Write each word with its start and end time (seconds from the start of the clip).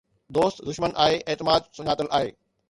دوست 0.35 0.57
دشمن 0.67 0.91
آهي، 1.03 1.15
اعتماد 1.31 1.63
سڃاتل 1.77 2.07
آهي! 2.19 2.31